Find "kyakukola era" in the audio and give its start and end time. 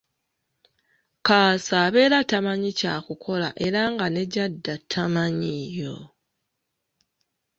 2.79-3.81